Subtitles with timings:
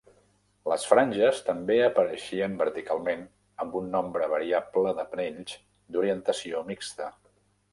[0.71, 3.21] Les franges també apareixien verticalment
[3.65, 5.55] amb un nombre variable de panells
[5.97, 7.13] d'orientació mixta.